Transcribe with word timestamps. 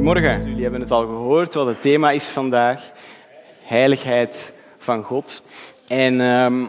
Goedemorgen. 0.00 0.48
Jullie 0.48 0.62
hebben 0.62 0.80
het 0.80 0.90
al 0.90 1.06
gehoord 1.06 1.54
wat 1.54 1.66
het 1.66 1.80
thema 1.80 2.10
is 2.10 2.26
vandaag. 2.26 2.90
Heiligheid 3.62 4.52
van 4.78 5.02
God. 5.02 5.42
En 5.86 6.20
ehm, 6.20 6.64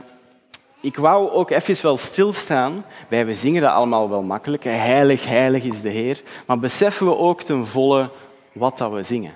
ik 0.82 0.98
wou 0.98 1.30
ook 1.30 1.50
even 1.50 1.84
wel 1.84 1.98
stilstaan. 1.98 2.86
Wij 3.08 3.26
we 3.26 3.34
zingen 3.34 3.62
dat 3.62 3.72
allemaal 3.72 4.10
wel 4.10 4.22
makkelijk. 4.22 4.64
Heilig, 4.64 5.26
heilig 5.26 5.64
is 5.64 5.82
de 5.82 5.90
Heer. 5.90 6.22
Maar 6.46 6.60
beseffen 6.60 7.06
we 7.06 7.18
ook 7.18 7.42
ten 7.42 7.68
volle 7.68 8.10
wat 8.52 8.78
dat 8.78 8.92
we 8.92 9.04
zingen? 9.04 9.34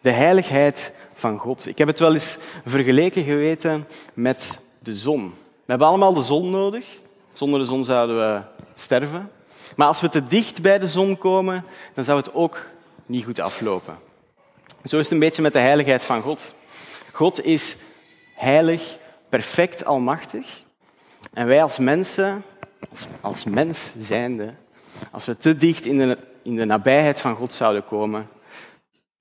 De 0.00 0.10
heiligheid 0.10 0.92
van 1.14 1.38
God. 1.38 1.66
Ik 1.66 1.78
heb 1.78 1.88
het 1.88 1.98
wel 1.98 2.12
eens 2.12 2.38
vergeleken 2.66 3.22
geweten 3.22 3.86
met 4.14 4.58
de 4.78 4.94
zon. 4.94 5.22
We 5.30 5.32
hebben 5.66 5.86
allemaal 5.86 6.14
de 6.14 6.22
zon 6.22 6.50
nodig. 6.50 6.86
Zonder 7.28 7.60
de 7.60 7.66
zon 7.66 7.84
zouden 7.84 8.16
we 8.16 8.42
sterven. 8.72 9.30
Maar 9.74 9.86
als 9.86 10.00
we 10.00 10.08
te 10.08 10.26
dicht 10.26 10.62
bij 10.62 10.78
de 10.78 10.88
zon 10.88 11.18
komen, 11.18 11.64
dan 11.94 12.04
zou 12.04 12.18
het 12.18 12.34
ook 12.34 12.66
niet 13.06 13.24
goed 13.24 13.38
aflopen. 13.38 13.98
Zo 14.84 14.96
is 14.98 15.02
het 15.02 15.12
een 15.12 15.18
beetje 15.18 15.42
met 15.42 15.52
de 15.52 15.58
heiligheid 15.58 16.02
van 16.02 16.22
God. 16.22 16.54
God 17.12 17.44
is 17.44 17.76
heilig, 18.34 18.94
perfect, 19.28 19.84
almachtig. 19.84 20.62
En 21.32 21.46
wij 21.46 21.62
als 21.62 21.78
mensen, 21.78 22.44
als, 23.20 23.44
mens 23.44 23.92
zijnde, 23.98 24.54
als 25.10 25.24
we 25.24 25.36
te 25.36 25.56
dicht 25.56 25.86
in 25.86 25.98
de, 25.98 26.18
in 26.42 26.56
de 26.56 26.64
nabijheid 26.64 27.20
van 27.20 27.36
God 27.36 27.52
zouden 27.52 27.84
komen, 27.84 28.28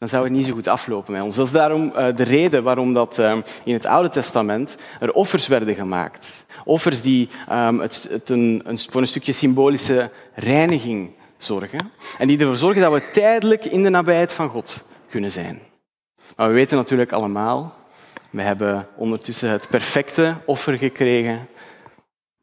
dan 0.04 0.12
zou 0.12 0.24
het 0.24 0.34
niet 0.34 0.46
zo 0.46 0.54
goed 0.54 0.68
aflopen 0.68 1.14
met 1.14 1.22
ons. 1.22 1.36
Dat 1.36 1.46
is 1.46 1.52
daarom 1.52 1.94
uh, 1.96 2.16
de 2.16 2.24
reden 2.24 2.64
waarom 2.64 2.94
dat, 2.94 3.20
uh, 3.20 3.38
in 3.64 3.74
het 3.74 3.86
Oude 3.86 4.10
Testament 4.10 4.78
er 5.00 5.14
offers 5.14 5.48
werden 5.48 5.76
gemaakt. 5.76 6.46
Offers 6.66 7.02
die 7.02 7.30
een, 7.48 8.80
voor 8.90 9.02
een 9.02 9.08
stukje 9.08 9.32
symbolische 9.32 10.10
reiniging 10.34 11.12
zorgen. 11.38 11.92
En 12.18 12.28
die 12.28 12.40
ervoor 12.40 12.58
zorgen 12.58 12.82
dat 12.82 12.94
we 12.94 13.10
tijdelijk 13.12 13.66
in 13.66 13.84
de 13.84 13.90
nabijheid 13.90 14.34
van 14.34 14.50
God 14.50 14.84
kunnen 15.10 15.32
zijn. 15.32 15.60
Maar 16.36 16.48
we 16.48 16.54
weten 16.54 16.78
natuurlijk 16.78 17.12
allemaal, 17.12 17.76
we 18.30 18.42
hebben 18.42 18.88
ondertussen 18.96 19.50
het 19.50 19.70
perfecte 19.70 20.36
offer 20.46 20.78
gekregen. 20.78 21.48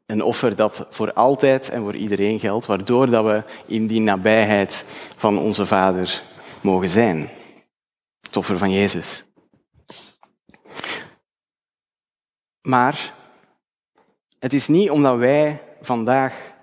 Een 0.06 0.22
offer 0.22 0.56
dat 0.56 0.86
voor 0.90 1.12
altijd 1.12 1.68
en 1.68 1.82
voor 1.82 1.96
iedereen 1.96 2.38
geldt, 2.38 2.66
waardoor 2.66 3.10
dat 3.10 3.24
we 3.24 3.42
in 3.66 3.86
die 3.86 4.00
nabijheid 4.00 4.84
van 5.16 5.38
onze 5.38 5.66
Vader 5.66 6.22
mogen 6.60 6.88
zijn. 6.88 7.30
Het 8.30 8.38
offer 8.38 8.58
van 8.58 8.72
Jezus. 8.72 9.24
Maar 12.62 13.14
het 14.38 14.52
is 14.52 14.68
niet 14.68 14.90
omdat 14.90 15.18
wij 15.18 15.62
vandaag 15.80 16.54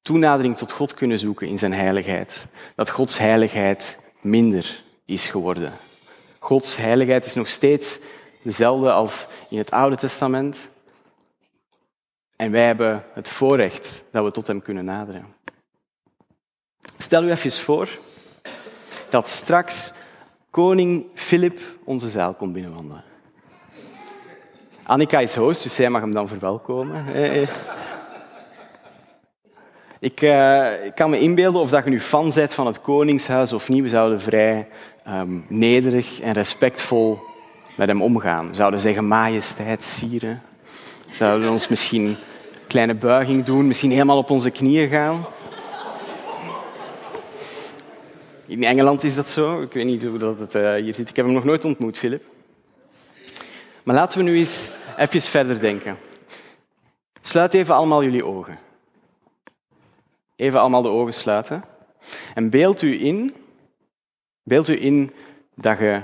toenadering 0.00 0.56
tot 0.56 0.72
God 0.72 0.94
kunnen 0.94 1.18
zoeken 1.18 1.48
in 1.48 1.58
zijn 1.58 1.74
heiligheid, 1.74 2.46
dat 2.74 2.90
Gods 2.90 3.18
heiligheid 3.18 3.98
minder 4.20 4.82
is 5.04 5.28
geworden. 5.28 5.72
Gods 6.38 6.76
heiligheid 6.76 7.24
is 7.24 7.34
nog 7.34 7.48
steeds 7.48 7.98
dezelfde 8.42 8.92
als 8.92 9.28
in 9.48 9.58
het 9.58 9.70
Oude 9.70 9.96
Testament. 9.96 10.70
En 12.36 12.50
wij 12.50 12.66
hebben 12.66 13.04
het 13.14 13.28
voorrecht 13.28 14.02
dat 14.10 14.24
we 14.24 14.30
tot 14.30 14.46
Hem 14.46 14.62
kunnen 14.62 14.84
naderen. 14.84 15.34
Stel 16.98 17.24
u 17.24 17.30
even 17.30 17.52
voor 17.52 17.88
dat 19.10 19.28
straks 19.28 19.92
koning 20.50 21.06
Filip 21.14 21.60
onze 21.84 22.10
zaal 22.10 22.34
komt 22.34 22.52
binnenwandelen. 22.52 23.04
Annika 24.82 25.18
is 25.18 25.34
host, 25.34 25.62
dus 25.62 25.74
zij 25.74 25.90
mag 25.90 26.00
hem 26.00 26.12
dan 26.12 26.28
verwelkomen. 26.28 27.14
Eh. 27.14 27.48
Ik, 30.00 30.14
kan 30.94 31.10
me 31.10 31.20
inbeelden 31.20 31.60
of 31.60 31.70
dat 31.70 31.84
je 31.84 31.90
nu 31.90 32.00
fan 32.00 32.32
bent 32.34 32.52
van 32.52 32.66
het 32.66 32.80
koningshuis 32.80 33.52
of 33.52 33.68
niet. 33.68 33.82
We 33.82 33.88
zouden 33.88 34.20
vrij 34.20 34.68
um, 35.08 35.44
nederig 35.48 36.20
en 36.20 36.32
respectvol 36.32 37.18
met 37.76 37.88
hem 37.88 38.02
omgaan. 38.02 38.48
We 38.48 38.54
zouden 38.54 38.80
zeggen 38.80 39.08
majesteit, 39.08 39.84
sieren. 39.84 40.42
We 41.08 41.16
zouden 41.16 41.50
ons 41.50 41.68
misschien 41.68 42.06
een 42.06 42.16
kleine 42.66 42.94
buiging 42.94 43.44
doen, 43.44 43.66
misschien 43.66 43.90
helemaal 43.90 44.18
op 44.18 44.30
onze 44.30 44.50
knieën 44.50 44.88
gaan. 44.88 45.24
In 48.50 48.64
Engeland 48.64 49.04
is 49.04 49.14
dat 49.14 49.28
zo. 49.28 49.62
Ik 49.62 49.72
weet 49.72 49.84
niet 49.84 50.04
hoe 50.04 50.18
dat 50.18 50.38
het 50.38 50.54
uh, 50.54 50.74
hier 50.74 50.94
zit. 50.94 51.08
Ik 51.08 51.16
heb 51.16 51.24
hem 51.24 51.34
nog 51.34 51.44
nooit 51.44 51.64
ontmoet, 51.64 51.96
Philip. 51.96 52.24
Maar 53.84 53.94
laten 53.94 54.18
we 54.18 54.24
nu 54.24 54.36
eens 54.36 54.70
even 54.96 55.20
verder 55.20 55.58
denken. 55.58 55.98
Sluit 57.20 57.54
even 57.54 57.74
allemaal 57.74 58.02
jullie 58.02 58.24
ogen. 58.24 58.58
Even 60.36 60.60
allemaal 60.60 60.82
de 60.82 60.88
ogen 60.88 61.14
sluiten. 61.14 61.64
En 62.34 62.50
beeld 62.50 62.82
u 62.82 63.04
in, 63.04 63.34
beeld 64.42 64.68
u 64.68 64.82
in 64.82 65.12
dat 65.54 65.78
je 65.78 66.02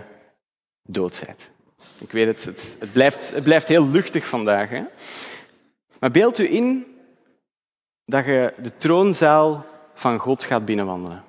dood 0.82 1.22
bent. 1.26 1.50
Ik 1.98 2.12
weet 2.12 2.26
het, 2.26 2.44
het, 2.44 2.76
het, 2.78 2.92
blijft, 2.92 3.30
het 3.30 3.44
blijft 3.44 3.68
heel 3.68 3.88
luchtig 3.88 4.26
vandaag. 4.26 4.68
Hè? 4.68 4.82
Maar 6.00 6.10
beeld 6.10 6.38
u 6.38 6.52
in 6.52 6.96
dat 8.04 8.24
je 8.24 8.52
de 8.62 8.76
troonzaal 8.76 9.66
van 9.94 10.18
God 10.18 10.44
gaat 10.44 10.64
binnenwandelen. 10.64 11.25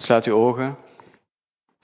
Sluit 0.00 0.24
uw 0.24 0.34
ogen. 0.34 0.76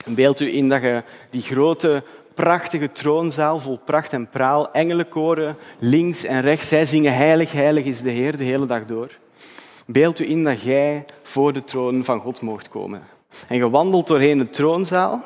En 0.04 0.14
beeld 0.14 0.40
u 0.40 0.54
in 0.54 0.68
dat 0.68 0.82
je 0.82 1.02
die 1.30 1.42
grote, 1.42 2.04
prachtige 2.34 2.92
troonzaal 2.92 3.60
vol 3.60 3.78
pracht 3.78 4.12
en 4.12 4.28
praal, 4.28 4.72
engelenkoren 4.72 5.56
links 5.78 6.24
en 6.24 6.40
rechts, 6.40 6.68
zij 6.68 6.86
zingen 6.86 7.14
heilig, 7.14 7.52
heilig 7.52 7.84
is 7.84 8.00
de 8.00 8.10
Heer 8.10 8.36
de 8.36 8.44
hele 8.44 8.66
dag 8.66 8.84
door. 8.84 9.18
Beeld 9.86 10.18
u 10.18 10.28
in 10.28 10.44
dat 10.44 10.60
jij 10.60 11.04
voor 11.22 11.52
de 11.52 11.64
troon 11.64 12.04
van 12.04 12.20
God 12.20 12.40
mocht 12.40 12.68
komen. 12.68 13.02
En 13.48 13.56
je 13.56 13.70
wandelt 13.70 14.06
doorheen 14.06 14.38
de 14.38 14.50
troonzaal 14.50 15.24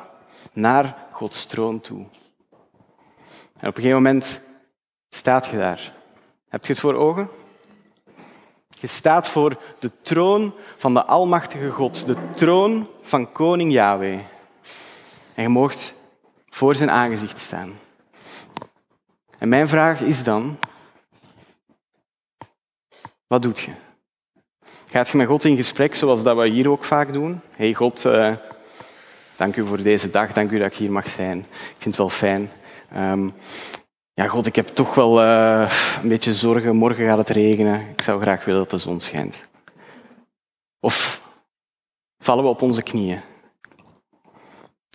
naar 0.53 0.95
Gods 1.11 1.45
troon 1.45 1.79
toe. 1.79 2.05
En 3.59 3.67
op 3.67 3.75
een 3.77 3.83
gegeven 3.83 4.03
moment 4.03 4.41
staat 5.09 5.45
je 5.45 5.57
daar. 5.57 5.93
Heb 6.49 6.65
je 6.65 6.71
het 6.71 6.81
voor 6.81 6.95
ogen? 6.95 7.29
Je 8.81 8.87
staat 8.87 9.27
voor 9.27 9.57
de 9.79 9.91
troon 10.01 10.53
van 10.77 10.93
de 10.93 11.05
Almachtige 11.05 11.69
God, 11.69 12.05
de 12.05 12.15
troon 12.35 12.87
van 13.01 13.31
koning 13.31 13.71
Yahweh. 13.71 14.19
En 15.33 15.43
je 15.43 15.49
moogt 15.49 15.93
voor 16.49 16.75
zijn 16.75 16.91
aangezicht 16.91 17.39
staan. 17.39 17.79
En 19.37 19.49
mijn 19.49 19.67
vraag 19.67 20.01
is 20.01 20.23
dan, 20.23 20.57
wat 23.27 23.41
doet 23.41 23.59
je? 23.59 23.71
Gaat 24.89 25.09
je 25.09 25.17
met 25.17 25.27
God 25.27 25.45
in 25.45 25.55
gesprek 25.55 25.95
zoals 25.95 26.23
dat 26.23 26.37
we 26.37 26.47
hier 26.47 26.69
ook 26.69 26.83
vaak 26.83 27.13
doen? 27.13 27.41
hey 27.51 27.73
God, 27.73 28.05
uh, 28.05 28.35
dank 29.35 29.55
u 29.55 29.65
voor 29.65 29.81
deze 29.81 30.09
dag, 30.09 30.33
dank 30.33 30.51
u 30.51 30.57
dat 30.57 30.67
ik 30.67 30.77
hier 30.77 30.91
mag 30.91 31.09
zijn. 31.09 31.39
Ik 31.49 31.75
vind 31.77 31.83
het 31.83 31.97
wel 31.97 32.09
fijn. 32.09 32.51
Um, 32.97 33.33
ja, 34.21 34.27
God, 34.27 34.45
ik 34.45 34.55
heb 34.55 34.67
toch 34.67 34.95
wel 34.95 35.23
uh, 35.23 35.71
een 36.01 36.09
beetje 36.09 36.33
zorgen. 36.33 36.75
Morgen 36.75 37.05
gaat 37.05 37.17
het 37.17 37.29
regenen. 37.29 37.89
Ik 37.89 38.01
zou 38.01 38.21
graag 38.21 38.45
willen 38.45 38.61
dat 38.61 38.69
de 38.69 38.77
zon 38.77 38.99
schijnt. 38.99 39.41
Of 40.79 41.21
vallen 42.17 42.43
we 42.43 42.49
op 42.49 42.61
onze 42.61 42.83
knieën 42.83 43.21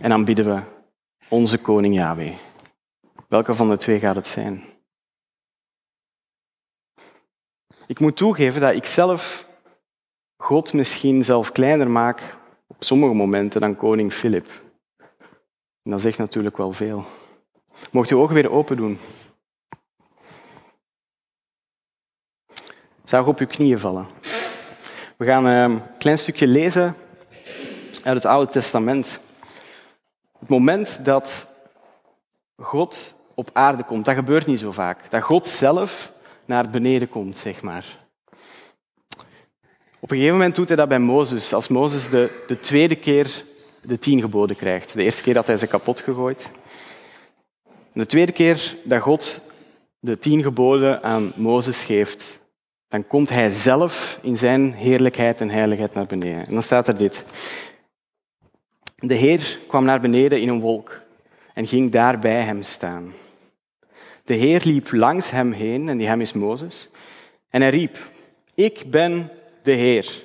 en 0.02 0.12
aanbidden 0.12 0.54
we 0.54 0.62
onze 1.28 1.58
koning 1.58 1.94
Yahweh. 1.94 2.34
Welke 3.28 3.54
van 3.54 3.68
de 3.68 3.76
twee 3.76 3.98
gaat 3.98 4.14
het 4.14 4.26
zijn? 4.26 4.64
Ik 7.86 8.00
moet 8.00 8.16
toegeven 8.16 8.60
dat 8.60 8.74
ik 8.74 8.86
zelf 8.86 9.46
God 10.36 10.72
misschien 10.72 11.24
zelf 11.24 11.52
kleiner 11.52 11.90
maak 11.90 12.38
op 12.66 12.76
sommige 12.78 13.14
momenten 13.14 13.60
dan 13.60 13.76
koning 13.76 14.12
Filip. 14.12 14.48
En 15.82 15.90
dat 15.90 16.00
zegt 16.00 16.18
natuurlijk 16.18 16.56
wel 16.56 16.72
veel. 16.72 17.04
Mocht 17.90 18.08
je 18.08 18.16
ogen 18.16 18.34
weer 18.34 18.50
open 18.50 18.76
doen. 18.76 18.98
Zou 23.04 23.26
op 23.26 23.38
je 23.38 23.46
knieën 23.46 23.78
vallen. 23.78 24.06
We 25.16 25.24
gaan 25.24 25.46
ehm, 25.46 25.70
een 25.70 25.82
klein 25.98 26.18
stukje 26.18 26.46
lezen 26.46 26.96
uit 28.02 28.16
het 28.16 28.24
Oude 28.24 28.52
Testament. 28.52 29.20
Het 30.38 30.48
moment 30.48 31.04
dat 31.04 31.48
God 32.56 33.14
op 33.34 33.50
aarde 33.52 33.82
komt, 33.84 34.04
dat 34.04 34.14
gebeurt 34.14 34.46
niet 34.46 34.58
zo 34.58 34.72
vaak. 34.72 35.10
Dat 35.10 35.22
God 35.22 35.48
zelf 35.48 36.12
naar 36.46 36.70
beneden 36.70 37.08
komt, 37.08 37.36
zeg 37.36 37.62
maar. 37.62 38.06
Op 40.00 40.10
een 40.10 40.16
gegeven 40.16 40.36
moment 40.36 40.54
doet 40.54 40.68
hij 40.68 40.76
dat 40.76 40.88
bij 40.88 40.98
Mozes. 40.98 41.52
Als 41.52 41.68
Mozes 41.68 42.08
de, 42.08 42.44
de 42.46 42.60
tweede 42.60 42.96
keer 42.96 43.44
de 43.82 43.98
tien 43.98 44.20
geboden 44.20 44.56
krijgt. 44.56 44.92
De 44.92 45.02
eerste 45.02 45.22
keer 45.22 45.34
dat 45.34 45.46
hij 45.46 45.56
ze 45.56 45.66
kapot 45.66 46.00
gegooid. 46.00 46.50
De 47.96 48.06
tweede 48.06 48.32
keer 48.32 48.76
dat 48.84 49.00
God 49.00 49.40
de 49.98 50.18
tien 50.18 50.42
geboden 50.42 51.02
aan 51.02 51.32
Mozes 51.36 51.84
geeft, 51.84 52.40
dan 52.88 53.06
komt 53.06 53.28
hij 53.28 53.50
zelf 53.50 54.18
in 54.22 54.36
zijn 54.36 54.72
heerlijkheid 54.72 55.40
en 55.40 55.50
heiligheid 55.50 55.94
naar 55.94 56.06
beneden. 56.06 56.46
En 56.46 56.52
dan 56.52 56.62
staat 56.62 56.88
er 56.88 56.96
dit. 56.96 57.24
De 58.96 59.14
Heer 59.14 59.58
kwam 59.66 59.84
naar 59.84 60.00
beneden 60.00 60.40
in 60.40 60.48
een 60.48 60.60
wolk 60.60 61.00
en 61.54 61.66
ging 61.66 61.92
daar 61.92 62.18
bij 62.18 62.40
hem 62.40 62.62
staan. 62.62 63.14
De 64.24 64.34
Heer 64.34 64.60
liep 64.64 64.92
langs 64.92 65.30
hem 65.30 65.52
heen, 65.52 65.88
en 65.88 65.98
die 65.98 66.06
hem 66.06 66.20
is 66.20 66.32
Mozes, 66.32 66.88
en 67.50 67.60
hij 67.60 67.70
riep, 67.70 67.98
ik 68.54 68.90
ben 68.90 69.30
de 69.62 69.72
Heer. 69.72 70.22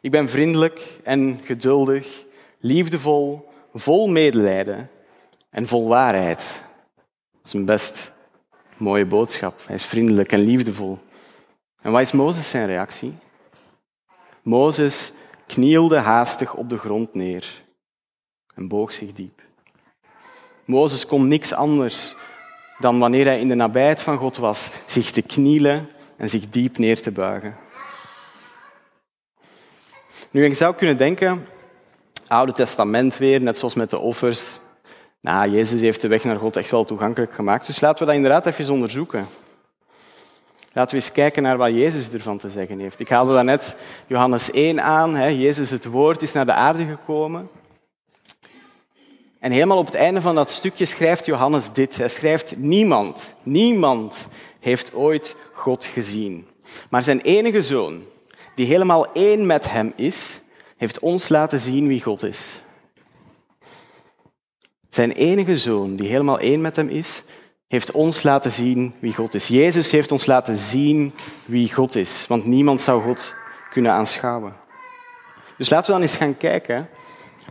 Ik 0.00 0.10
ben 0.10 0.28
vriendelijk 0.28 0.98
en 1.02 1.40
geduldig, 1.44 2.24
liefdevol, 2.58 3.48
vol 3.74 4.08
medelijden 4.08 4.90
en 5.50 5.66
vol 5.66 5.88
waarheid. 5.88 6.68
Dat 7.40 7.46
is 7.46 7.52
een 7.52 7.64
best 7.64 8.12
mooie 8.76 9.06
boodschap. 9.06 9.60
Hij 9.66 9.74
is 9.74 9.84
vriendelijk 9.84 10.32
en 10.32 10.40
liefdevol. 10.40 10.98
En 11.82 11.92
wat 11.92 12.00
is 12.00 12.12
Mozes 12.12 12.50
zijn 12.50 12.66
reactie? 12.66 13.14
Mozes 14.42 15.12
knielde 15.46 15.98
haastig 15.98 16.54
op 16.54 16.68
de 16.68 16.78
grond 16.78 17.14
neer 17.14 17.62
en 18.54 18.68
boog 18.68 18.92
zich 18.92 19.12
diep. 19.12 19.42
Mozes 20.64 21.06
kon 21.06 21.28
niks 21.28 21.52
anders 21.52 22.16
dan 22.78 22.98
wanneer 22.98 23.24
hij 23.24 23.40
in 23.40 23.48
de 23.48 23.54
nabijheid 23.54 24.02
van 24.02 24.16
God 24.16 24.36
was, 24.36 24.70
zich 24.86 25.10
te 25.10 25.22
knielen 25.22 25.88
en 26.16 26.28
zich 26.28 26.48
diep 26.48 26.78
neer 26.78 27.02
te 27.02 27.10
buigen. 27.10 27.56
Nu, 30.30 30.46
je 30.46 30.54
zou 30.54 30.74
kunnen 30.74 30.96
denken, 30.96 31.46
Oude 32.26 32.52
Testament 32.52 33.18
weer, 33.18 33.42
net 33.42 33.58
zoals 33.58 33.74
met 33.74 33.90
de 33.90 33.98
offers. 33.98 34.60
Nou, 35.20 35.50
Jezus 35.50 35.80
heeft 35.80 36.00
de 36.00 36.08
weg 36.08 36.24
naar 36.24 36.38
God 36.38 36.56
echt 36.56 36.70
wel 36.70 36.84
toegankelijk 36.84 37.34
gemaakt. 37.34 37.66
Dus 37.66 37.80
laten 37.80 37.98
we 37.98 38.04
dat 38.04 38.14
inderdaad 38.14 38.46
even 38.46 38.72
onderzoeken. 38.72 39.26
Laten 40.72 40.96
we 40.96 41.02
eens 41.02 41.12
kijken 41.12 41.42
naar 41.42 41.56
wat 41.56 41.70
Jezus 41.70 42.12
ervan 42.12 42.38
te 42.38 42.48
zeggen 42.48 42.78
heeft. 42.78 43.00
Ik 43.00 43.08
haalde 43.08 43.32
daarnet 43.32 43.76
Johannes 44.06 44.50
1 44.50 44.82
aan. 44.82 45.14
Hè. 45.14 45.26
Jezus, 45.26 45.70
het 45.70 45.84
woord, 45.84 46.22
is 46.22 46.32
naar 46.32 46.46
de 46.46 46.52
aarde 46.52 46.84
gekomen. 46.84 47.48
En 49.38 49.52
helemaal 49.52 49.78
op 49.78 49.86
het 49.86 49.94
einde 49.94 50.20
van 50.20 50.34
dat 50.34 50.50
stukje 50.50 50.84
schrijft 50.84 51.26
Johannes 51.26 51.72
dit. 51.72 51.96
Hij 51.96 52.08
schrijft, 52.08 52.56
niemand, 52.56 53.34
niemand 53.42 54.28
heeft 54.60 54.94
ooit 54.94 55.36
God 55.52 55.84
gezien. 55.84 56.46
Maar 56.90 57.02
zijn 57.02 57.20
enige 57.20 57.60
zoon, 57.60 58.02
die 58.54 58.66
helemaal 58.66 59.12
één 59.12 59.46
met 59.46 59.70
hem 59.70 59.92
is, 59.96 60.40
heeft 60.76 60.98
ons 60.98 61.28
laten 61.28 61.60
zien 61.60 61.86
wie 61.86 62.02
God 62.02 62.22
is. 62.22 62.60
Zijn 64.90 65.12
enige 65.12 65.56
zoon, 65.56 65.96
die 65.96 66.08
helemaal 66.08 66.38
één 66.38 66.60
met 66.60 66.76
hem 66.76 66.88
is, 66.88 67.22
heeft 67.68 67.90
ons 67.90 68.22
laten 68.22 68.50
zien 68.50 68.94
wie 68.98 69.14
God 69.14 69.34
is. 69.34 69.48
Jezus 69.48 69.90
heeft 69.90 70.12
ons 70.12 70.26
laten 70.26 70.56
zien 70.56 71.14
wie 71.44 71.72
God 71.72 71.96
is, 71.96 72.24
want 72.28 72.46
niemand 72.46 72.80
zou 72.80 73.02
God 73.02 73.34
kunnen 73.70 73.92
aanschouwen. 73.92 74.56
Dus 75.56 75.70
laten 75.70 75.86
we 75.86 75.92
dan 75.92 76.00
eens 76.00 76.16
gaan 76.16 76.36
kijken 76.36 76.88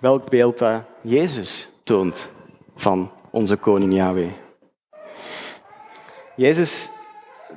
welk 0.02 0.30
beeld 0.30 0.58
dat 0.58 0.84
Jezus 1.02 1.70
toont 1.84 2.30
van 2.76 3.12
onze 3.30 3.56
koning 3.56 3.94
Yahweh. 3.94 4.32
Jezus 6.36 6.90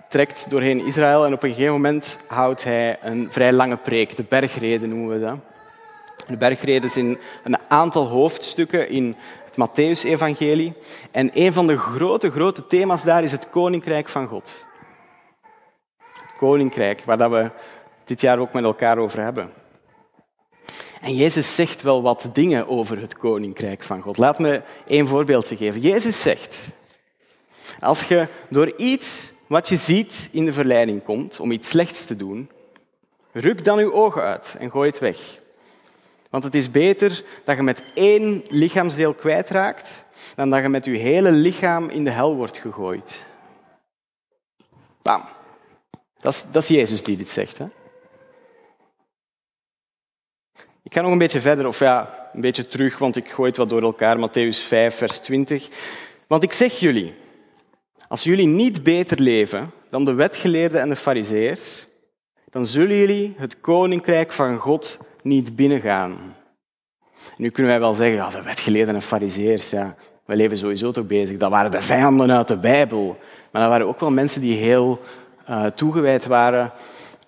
trekt 0.09 0.51
doorheen 0.51 0.87
Israël 0.87 1.27
en 1.27 1.33
op 1.33 1.43
een 1.43 1.51
gegeven 1.51 1.73
moment 1.73 2.19
houdt 2.27 2.65
hij 2.65 2.99
een 3.03 3.29
vrij 3.31 3.53
lange 3.53 3.77
preek, 3.77 4.17
de 4.17 4.25
bergreden 4.29 4.89
noemen 4.89 5.21
we 5.21 5.27
dat. 5.27 5.39
De 6.29 6.37
bergreden 6.37 6.91
zijn 6.91 7.19
een 7.43 7.59
aantal 7.69 8.07
hoofdstukken 8.07 8.89
in 8.89 9.17
het 9.55 9.69
Matthäus-evangelie. 9.69 10.73
En 11.11 11.31
een 11.35 11.53
van 11.53 11.67
de 11.67 11.77
grote, 11.77 12.31
grote 12.31 12.67
thema's 12.67 13.03
daar 13.03 13.23
is 13.23 13.33
het 13.33 13.51
koninkrijk 13.51 14.09
van 14.09 14.27
God. 14.29 14.65
Koninkrijk, 16.37 17.03
waar 17.05 17.31
we 17.31 17.51
dit 18.05 18.21
jaar 18.21 18.39
ook 18.39 18.53
met 18.53 18.65
elkaar 18.65 18.99
over 18.99 19.23
hebben. 19.23 19.53
En 21.01 21.15
Jezus 21.15 21.55
zegt 21.55 21.83
wel 21.83 22.03
wat 22.03 22.31
dingen 22.33 22.69
over 22.69 23.01
het 23.01 23.17
koninkrijk 23.17 23.83
van 23.83 24.01
God. 24.01 24.19
Laat 24.19 24.39
me 24.39 24.63
één 24.87 25.09
voorbeeldje 25.09 25.57
geven. 25.57 25.81
Jezus 25.81 26.23
zegt, 26.23 26.71
als 27.81 28.05
je 28.05 28.27
door 28.49 28.73
iets 28.77 29.33
wat 29.47 29.69
je 29.69 29.77
ziet 29.77 30.29
in 30.33 30.45
de 30.45 30.53
verleiding 30.53 31.03
komt 31.03 31.41
om 31.41 31.51
iets 31.51 31.69
slechts 31.69 32.07
te 32.07 32.17
doen, 32.17 32.51
ruk 33.33 33.65
dan 33.65 33.79
je 33.79 33.93
ogen 33.93 34.23
uit 34.23 34.57
en 34.59 34.71
gooi 34.71 34.91
het 34.91 34.99
weg. 34.99 35.41
Want 36.33 36.45
het 36.45 36.55
is 36.55 36.71
beter 36.71 37.25
dat 37.45 37.57
je 37.57 37.63
met 37.63 37.83
één 37.95 38.43
lichaamsdeel 38.49 39.15
kwijtraakt 39.15 40.05
dan 40.35 40.51
dat 40.51 40.63
je 40.63 40.69
met 40.69 40.85
je 40.85 40.97
hele 40.97 41.33
lichaam 41.33 41.89
in 41.89 42.05
de 42.05 42.11
hel 42.11 42.35
wordt 42.35 42.59
gegooid. 42.59 43.25
Bam. 45.03 45.23
Dat 46.19 46.35
is, 46.35 46.47
dat 46.53 46.69
Jezus 46.69 47.03
die 47.03 47.17
dit 47.17 47.31
zegt. 47.31 47.59
Ik 50.83 50.95
ga 50.95 51.01
nog 51.01 51.13
een 51.13 51.19
beetje 51.19 51.41
verder, 51.41 51.67
of 51.67 51.79
ja, 51.79 52.31
een 52.33 52.41
beetje 52.41 52.67
terug, 52.67 52.99
want 52.99 53.17
ik 53.17 53.31
gooi 53.31 53.49
het 53.49 53.57
wat 53.57 53.69
door 53.69 53.83
elkaar. 53.83 54.29
Matthäus 54.29 54.67
5, 54.67 54.95
vers 54.95 55.19
20. 55.19 55.69
Want 56.27 56.43
ik 56.43 56.53
zeg 56.53 56.79
jullie, 56.79 57.15
als 58.09 58.23
jullie 58.23 58.47
niet 58.47 58.83
beter 58.83 59.21
leven 59.21 59.71
dan 59.91 60.05
de 60.05 60.13
wetgeleerden 60.13 60.81
en 60.81 60.89
de 60.89 60.97
fariseërs, 60.97 61.87
dan 62.51 62.67
zullen 62.67 62.97
jullie 62.97 63.35
het 63.37 63.61
koninkrijk 63.61 64.33
van 64.33 64.59
God 64.59 64.99
niet 65.23 65.57
binnengaan. 65.57 66.35
Nu 67.37 67.51
kunnen 67.51 67.73
wij 67.73 67.81
wel 67.81 67.95
zeggen, 67.95 68.17
ja, 68.17 68.31
de 68.31 68.43
wetgeleerden 68.43 68.95
en 68.95 69.03
fariseërs, 69.03 69.71
ja, 69.71 69.95
wij 70.25 70.37
leven 70.37 70.57
sowieso 70.57 70.91
toch 70.91 71.07
bezig. 71.07 71.37
Dat 71.37 71.51
waren 71.51 71.71
de 71.71 71.83
vijanden 71.83 72.31
uit 72.31 72.49
de 72.49 72.57
Bijbel. 72.57 73.19
Maar 73.51 73.63
dat 73.63 73.71
waren 73.71 73.87
ook 73.87 74.01
wel 74.01 74.11
mensen 74.11 74.41
die 74.41 74.57
heel 74.57 75.01
uh, 75.51 75.67
toegewijd 75.67 76.27
waren 76.27 76.73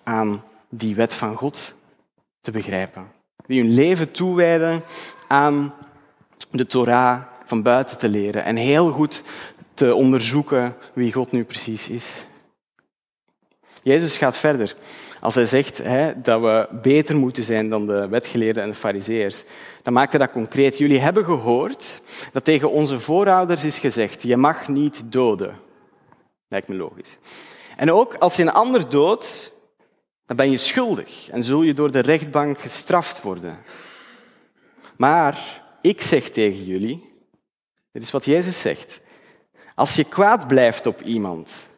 aan 0.03 0.43
die 0.69 0.95
wet 0.95 1.13
van 1.13 1.35
God 1.35 1.73
te 2.41 2.51
begrijpen. 2.51 3.07
Die 3.45 3.61
hun 3.61 3.73
leven 3.73 4.11
toewijden 4.11 4.83
aan 5.27 5.73
de 6.51 6.65
Torah 6.65 7.21
van 7.45 7.61
buiten 7.61 7.97
te 7.97 8.09
leren 8.09 8.43
en 8.43 8.55
heel 8.55 8.91
goed 8.91 9.23
te 9.73 9.95
onderzoeken 9.95 10.75
wie 10.93 11.13
God 11.13 11.31
nu 11.31 11.43
precies 11.43 11.89
is. 11.89 12.25
Jezus 13.85 14.17
gaat 14.17 14.37
verder. 14.37 14.75
Als 15.19 15.35
hij 15.35 15.45
zegt 15.45 15.77
hè, 15.77 16.21
dat 16.21 16.41
we 16.41 16.67
beter 16.81 17.15
moeten 17.15 17.43
zijn 17.43 17.69
dan 17.69 17.87
de 17.87 18.07
wetgeleerden 18.07 18.63
en 18.63 18.69
de 18.69 18.75
fariseërs, 18.75 19.43
dan 19.83 19.93
maakt 19.93 20.11
hij 20.11 20.19
dat 20.19 20.31
concreet. 20.31 20.77
Jullie 20.77 20.99
hebben 20.99 21.25
gehoord 21.25 22.01
dat 22.31 22.43
tegen 22.43 22.71
onze 22.71 22.99
voorouders 22.99 23.63
is 23.63 23.79
gezegd, 23.79 24.23
je 24.23 24.37
mag 24.37 24.67
niet 24.67 25.11
doden. 25.11 25.59
Lijkt 26.47 26.67
me 26.67 26.75
logisch. 26.75 27.17
En 27.77 27.91
ook 27.91 28.15
als 28.15 28.35
je 28.35 28.41
een 28.41 28.51
ander 28.51 28.89
doodt, 28.89 29.51
dan 30.25 30.35
ben 30.35 30.51
je 30.51 30.57
schuldig 30.57 31.29
en 31.29 31.43
zul 31.43 31.61
je 31.61 31.73
door 31.73 31.91
de 31.91 31.99
rechtbank 31.99 32.59
gestraft 32.59 33.21
worden. 33.21 33.57
Maar 34.97 35.63
ik 35.81 36.01
zeg 36.01 36.29
tegen 36.29 36.63
jullie, 36.63 37.09
dit 37.91 38.03
is 38.03 38.11
wat 38.11 38.25
Jezus 38.25 38.61
zegt, 38.61 39.01
als 39.75 39.95
je 39.95 40.03
kwaad 40.03 40.47
blijft 40.47 40.85
op 40.85 41.01
iemand, 41.01 41.69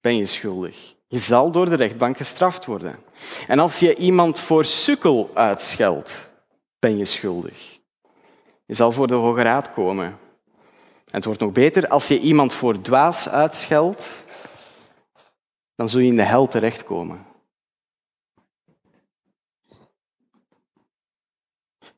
ben 0.00 0.16
je 0.16 0.24
schuldig. 0.24 0.94
Je 1.12 1.18
zal 1.18 1.50
door 1.50 1.68
de 1.68 1.76
rechtbank 1.76 2.16
gestraft 2.16 2.64
worden. 2.64 2.98
En 3.46 3.58
als 3.58 3.78
je 3.78 3.96
iemand 3.96 4.40
voor 4.40 4.64
sukkel 4.64 5.30
uitscheldt, 5.34 6.32
ben 6.78 6.96
je 6.96 7.04
schuldig. 7.04 7.80
Je 8.66 8.74
zal 8.74 8.92
voor 8.92 9.06
de 9.06 9.14
Hoge 9.14 9.42
Raad 9.42 9.70
komen. 9.70 10.06
En 10.06 10.18
het 11.10 11.24
wordt 11.24 11.40
nog 11.40 11.52
beter, 11.52 11.88
als 11.88 12.08
je 12.08 12.20
iemand 12.20 12.52
voor 12.52 12.80
dwaas 12.80 13.28
uitscheldt, 13.28 14.24
dan 15.74 15.88
zul 15.88 16.00
je 16.00 16.08
in 16.08 16.16
de 16.16 16.22
hel 16.22 16.48
terechtkomen. 16.48 17.26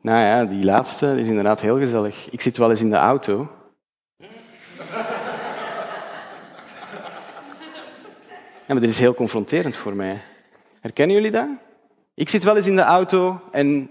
Nou 0.01 0.21
ja, 0.21 0.45
die 0.45 0.65
laatste 0.65 1.21
is 1.21 1.29
inderdaad 1.29 1.61
heel 1.61 1.79
gezellig. 1.79 2.31
Ik 2.31 2.41
zit 2.41 2.57
wel 2.57 2.71
eens 2.71 2.81
in 2.81 2.91
de 2.91 2.97
auto 2.97 3.49
Ja, 4.17 4.29
maar 8.67 8.81
dit 8.81 8.91
is 8.91 8.99
heel 8.99 9.15
confronterend 9.15 9.77
voor 9.77 9.95
mij. 9.95 10.21
Herkennen 10.81 11.17
jullie 11.17 11.31
dat? 11.31 11.49
Ik 12.15 12.29
zit 12.29 12.45
wel 12.45 12.57
eens 12.57 12.67
in 12.67 12.77
de 12.77 12.83
auto 12.83 13.41
en 13.53 13.91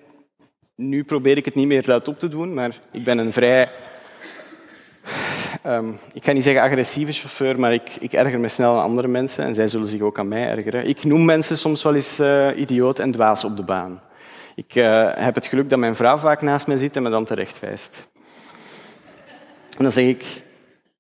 nu 0.76 1.04
probeer 1.04 1.38
ik 1.38 1.46
het 1.46 1.56
niet 1.56 1.68
meer 1.68 1.84
luid 1.86 2.08
op 2.08 2.20
te 2.20 2.28
doen, 2.28 2.54
maar 2.54 2.80
ik 2.92 3.04
ben 3.04 3.18
een 3.18 3.34
vrij, 3.34 3.72
um, 5.66 5.98
ik 6.14 6.26
ga 6.26 6.32
niet 6.32 6.44
zeggen 6.44 6.62
agressieve 6.62 7.12
chauffeur, 7.12 7.60
maar 7.60 7.74
ik, 7.74 7.96
ik, 8.00 8.14
erger 8.14 8.40
me 8.40 8.48
snel 8.48 8.76
aan 8.76 8.84
andere 8.84 9.08
mensen 9.08 9.46
en 9.46 9.54
zij 9.54 9.68
zullen 9.68 9.88
zich 9.88 10.02
ook 10.02 10.20
aan 10.20 10.28
mij 10.28 10.48
ergeren. 10.48 10.88
Ik 10.88 11.04
noem 11.04 11.26
mensen 11.26 11.58
soms 11.58 11.84
wel 11.84 11.96
eens 11.96 12.20
uh, 12.20 12.58
idioot 12.58 13.00
en 13.00 13.12
dwaas 13.12 13.44
op 13.44 13.58
de 13.58 13.64
baan. 13.64 14.02
Ik 14.56 14.76
uh, 14.76 15.10
heb 15.14 15.36
het 15.36 15.48
geluk 15.48 15.70
dat 15.70 15.80
mijn 15.80 15.96
vrouw 15.96 16.18
vaak 16.18 16.42
naast 16.42 16.68
mij 16.68 16.78
zit 16.78 16.96
en 16.96 17.04
me 17.04 17.10
dan 17.10 17.26
terechtwijst. 17.26 18.10
En 19.78 19.84
dan 19.84 19.92
zeg 19.92 20.06
ik, 20.06 20.44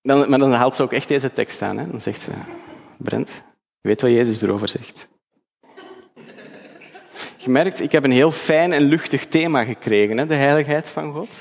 dan, 0.01 0.29
maar 0.29 0.39
dan 0.39 0.51
haalt 0.51 0.75
ze 0.75 0.83
ook 0.83 0.93
echt 0.93 1.07
deze 1.07 1.33
tekst 1.33 1.61
aan. 1.61 1.77
Hè? 1.77 1.91
Dan 1.91 2.01
zegt 2.01 2.21
ze, 2.21 2.31
Brent, 2.97 3.43
weet 3.89 4.01
wat 4.01 4.11
Jezus 4.11 4.41
erover 4.41 4.67
zegt. 4.67 5.07
Je 7.37 7.49
merkt, 7.49 7.79
ik 7.79 7.91
heb 7.91 8.03
een 8.03 8.11
heel 8.11 8.31
fijn 8.31 8.73
en 8.73 8.81
luchtig 8.81 9.25
thema 9.25 9.63
gekregen, 9.63 10.17
hè, 10.17 10.25
de 10.25 10.35
heiligheid 10.35 10.87
van 10.87 11.13
God. 11.13 11.35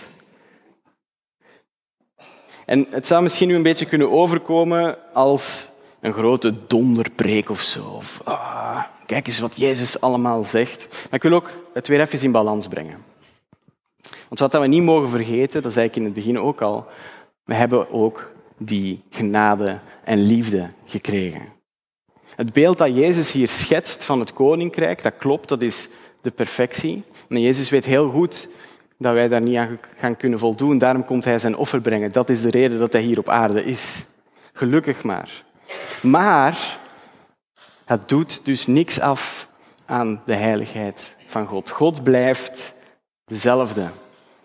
En 2.66 2.86
het 2.90 3.06
zou 3.06 3.22
misschien 3.22 3.48
nu 3.48 3.54
een 3.54 3.62
beetje 3.62 3.86
kunnen 3.86 4.10
overkomen 4.10 5.12
als 5.12 5.68
een 6.00 6.12
grote 6.12 6.66
donderpreek 6.66 7.50
of 7.50 7.60
zo. 7.60 8.00
Ah, 8.24 8.84
kijk 9.06 9.26
eens 9.26 9.38
wat 9.38 9.56
Jezus 9.56 10.00
allemaal 10.00 10.44
zegt. 10.44 10.88
Maar 10.90 11.14
ik 11.14 11.22
wil 11.22 11.32
ook 11.32 11.50
het 11.74 11.88
weer 11.88 12.00
even 12.00 12.22
in 12.22 12.32
balans 12.32 12.68
brengen. 12.68 13.04
Want 14.28 14.38
wat 14.38 14.52
we 14.52 14.66
niet 14.66 14.82
mogen 14.82 15.08
vergeten, 15.08 15.62
dat 15.62 15.72
zei 15.72 15.86
ik 15.86 15.96
in 15.96 16.04
het 16.04 16.14
begin 16.14 16.38
ook 16.38 16.60
al, 16.60 16.86
we 17.44 17.54
hebben 17.54 17.90
ook 17.90 18.34
die 18.58 19.02
genade 19.10 19.78
en 20.04 20.18
liefde 20.18 20.70
gekregen. 20.84 21.61
Het 22.36 22.52
beeld 22.52 22.78
dat 22.78 22.96
Jezus 22.96 23.32
hier 23.32 23.48
schetst 23.48 24.04
van 24.04 24.20
het 24.20 24.32
koninkrijk, 24.32 25.02
dat 25.02 25.16
klopt, 25.18 25.48
dat 25.48 25.62
is 25.62 25.88
de 26.20 26.30
perfectie. 26.30 27.04
En 27.28 27.40
Jezus 27.40 27.70
weet 27.70 27.84
heel 27.84 28.10
goed 28.10 28.48
dat 28.98 29.12
wij 29.12 29.28
daar 29.28 29.42
niet 29.42 29.56
aan 29.56 29.78
gaan 29.96 30.16
kunnen 30.16 30.38
voldoen. 30.38 30.78
Daarom 30.78 31.04
komt 31.04 31.24
hij 31.24 31.38
zijn 31.38 31.56
offer 31.56 31.80
brengen. 31.80 32.12
Dat 32.12 32.28
is 32.28 32.40
de 32.40 32.50
reden 32.50 32.78
dat 32.78 32.92
hij 32.92 33.02
hier 33.02 33.18
op 33.18 33.28
aarde 33.28 33.64
is. 33.64 34.04
Gelukkig 34.52 35.02
maar. 35.02 35.44
Maar 36.02 36.78
het 37.84 38.08
doet 38.08 38.44
dus 38.44 38.66
niks 38.66 39.00
af 39.00 39.48
aan 39.86 40.22
de 40.26 40.34
heiligheid 40.34 41.16
van 41.26 41.46
God. 41.46 41.70
God 41.70 42.02
blijft 42.02 42.74
dezelfde. 43.24 43.88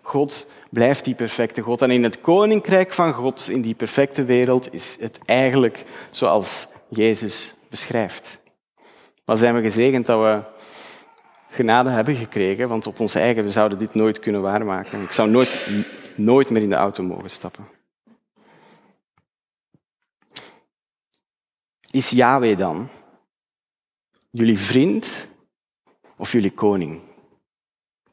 God 0.02 0.50
blijft 0.70 1.04
die 1.04 1.14
perfecte 1.14 1.60
God. 1.60 1.82
En 1.82 1.90
in 1.90 2.02
het 2.02 2.20
koninkrijk 2.20 2.92
van 2.92 3.12
God, 3.12 3.48
in 3.48 3.60
die 3.60 3.74
perfecte 3.74 4.24
wereld, 4.24 4.72
is 4.72 4.96
het 5.00 5.18
eigenlijk 5.24 5.84
zoals 6.10 6.68
Jezus 6.88 7.54
beschrijft. 7.68 8.40
Wat 9.24 9.38
zijn 9.38 9.54
we 9.54 9.60
gezegend 9.60 10.06
dat 10.06 10.20
we 10.20 10.42
genade 11.50 11.90
hebben 11.90 12.14
gekregen, 12.14 12.68
want 12.68 12.86
op 12.86 13.00
ons 13.00 13.14
eigen 13.14 13.44
we 13.44 13.50
zouden 13.50 13.78
dit 13.78 13.94
nooit 13.94 14.18
kunnen 14.18 14.42
waarmaken. 14.42 15.02
Ik 15.02 15.10
zou 15.10 15.30
nooit, 15.30 15.68
nooit 16.14 16.50
meer 16.50 16.62
in 16.62 16.68
de 16.68 16.74
auto 16.74 17.02
mogen 17.02 17.30
stappen. 17.30 17.68
Is 21.90 22.10
Yahweh 22.10 22.58
dan 22.58 22.88
jullie 24.30 24.58
vriend 24.58 25.28
of 26.16 26.32
jullie 26.32 26.50
koning? 26.50 27.00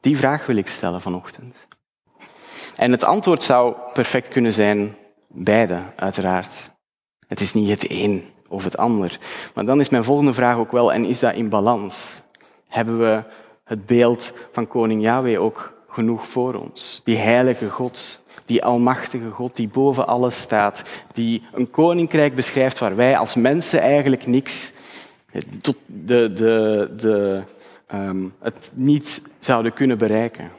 Die 0.00 0.16
vraag 0.16 0.46
wil 0.46 0.56
ik 0.56 0.66
stellen 0.66 1.00
vanochtend. 1.00 1.66
En 2.76 2.90
het 2.90 3.04
antwoord 3.04 3.42
zou 3.42 3.76
perfect 3.92 4.28
kunnen 4.28 4.52
zijn 4.52 4.96
beide, 5.28 5.82
uiteraard. 5.96 6.74
Het 7.26 7.40
is 7.40 7.54
niet 7.54 7.68
het 7.68 7.90
een 7.90 8.30
of 8.48 8.64
het 8.64 8.76
ander. 8.76 9.18
Maar 9.54 9.64
dan 9.64 9.80
is 9.80 9.88
mijn 9.88 10.04
volgende 10.04 10.34
vraag 10.34 10.56
ook 10.56 10.72
wel, 10.72 10.92
en 10.92 11.04
is 11.04 11.18
dat 11.18 11.34
in 11.34 11.48
balans? 11.48 12.22
Hebben 12.68 12.98
we 12.98 13.22
het 13.64 13.86
beeld 13.86 14.32
van 14.52 14.66
koning 14.66 15.02
Yahweh 15.02 15.42
ook 15.42 15.74
genoeg 15.88 16.26
voor 16.26 16.54
ons? 16.54 17.00
Die 17.04 17.16
heilige 17.16 17.70
God, 17.70 18.22
die 18.46 18.64
almachtige 18.64 19.30
God 19.30 19.56
die 19.56 19.68
boven 19.68 20.06
alles 20.06 20.40
staat, 20.40 20.82
die 21.12 21.42
een 21.52 21.70
koninkrijk 21.70 22.34
beschrijft 22.34 22.78
waar 22.78 22.96
wij 22.96 23.16
als 23.16 23.34
mensen 23.34 23.80
eigenlijk 23.80 24.26
niks, 24.26 24.72
tot 25.60 25.76
de, 25.86 26.32
de, 26.32 26.90
de, 26.96 27.42
um, 27.94 28.34
het 28.38 28.70
niet 28.72 29.22
zouden 29.40 29.72
kunnen 29.72 29.98
bereiken. 29.98 30.50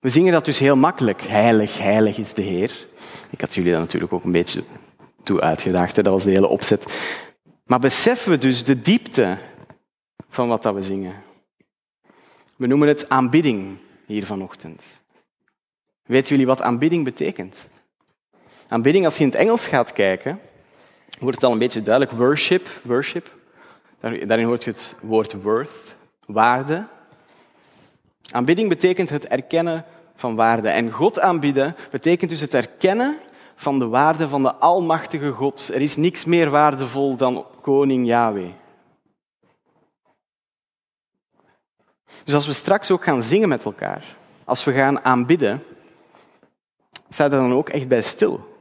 We 0.00 0.08
zingen 0.08 0.32
dat 0.32 0.44
dus 0.44 0.58
heel 0.58 0.76
makkelijk. 0.76 1.22
Heilig, 1.22 1.78
heilig 1.78 2.18
is 2.18 2.34
de 2.34 2.42
Heer. 2.42 2.86
Ik 3.30 3.40
had 3.40 3.54
jullie 3.54 3.72
dat 3.72 3.80
natuurlijk 3.80 4.12
ook 4.12 4.24
een 4.24 4.32
beetje 4.32 4.62
toe 5.22 5.40
uitgedaagd. 5.40 5.94
Dat 5.94 6.06
was 6.06 6.24
de 6.24 6.30
hele 6.30 6.46
opzet. 6.46 6.84
Maar 7.64 7.78
beseffen 7.78 8.30
we 8.30 8.38
dus 8.38 8.64
de 8.64 8.82
diepte 8.82 9.38
van 10.28 10.48
wat 10.48 10.62
dat 10.62 10.74
we 10.74 10.82
zingen? 10.82 11.22
We 12.56 12.66
noemen 12.66 12.88
het 12.88 13.08
aanbidding 13.08 13.76
hier 14.06 14.26
vanochtend. 14.26 14.84
Weten 16.02 16.28
jullie 16.28 16.46
wat 16.46 16.62
aanbidding 16.62 17.04
betekent? 17.04 17.58
Aanbidding, 18.68 19.04
als 19.04 19.16
je 19.16 19.22
in 19.22 19.30
het 19.30 19.38
Engels 19.38 19.66
gaat 19.66 19.92
kijken, 19.92 20.40
wordt 21.18 21.36
het 21.36 21.44
al 21.44 21.52
een 21.52 21.58
beetje 21.58 21.82
duidelijk. 21.82 22.18
Worship, 22.18 22.68
worship. 22.82 23.38
Daarin 24.00 24.46
hoort 24.46 24.64
je 24.64 24.70
het 24.70 24.96
woord 25.02 25.42
worth, 25.42 25.96
waarde. 26.26 26.86
Aanbidding 28.30 28.68
betekent 28.68 29.10
het 29.10 29.26
erkennen 29.26 29.84
van 30.16 30.34
waarde. 30.34 30.68
En 30.68 30.90
God 30.90 31.20
aanbieden 31.20 31.76
betekent 31.90 32.30
dus 32.30 32.40
het 32.40 32.54
erkennen 32.54 33.18
van 33.60 33.78
de 33.78 33.86
waarde 33.86 34.28
van 34.28 34.42
de 34.42 34.54
Almachtige 34.54 35.30
God. 35.30 35.70
Er 35.74 35.80
is 35.80 35.96
niks 35.96 36.24
meer 36.24 36.50
waardevol 36.50 37.16
dan 37.16 37.46
koning 37.60 38.06
Yahweh. 38.06 38.50
Dus 42.24 42.34
als 42.34 42.46
we 42.46 42.52
straks 42.52 42.90
ook 42.90 43.04
gaan 43.04 43.22
zingen 43.22 43.48
met 43.48 43.64
elkaar, 43.64 44.16
als 44.44 44.64
we 44.64 44.72
gaan 44.72 45.04
aanbidden, 45.04 45.62
sta 47.08 47.24
er 47.24 47.30
dan 47.30 47.52
ook 47.52 47.68
echt 47.68 47.88
bij 47.88 48.02
stil. 48.02 48.58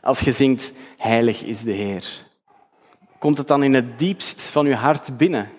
Als 0.00 0.20
je 0.20 0.32
zingt, 0.32 0.72
heilig 0.96 1.42
is 1.42 1.62
de 1.62 1.72
Heer. 1.72 2.26
Komt 3.18 3.38
het 3.38 3.46
dan 3.46 3.62
in 3.62 3.74
het 3.74 3.98
diepst 3.98 4.42
van 4.42 4.66
je 4.66 4.74
hart 4.74 5.16
binnen? 5.16 5.50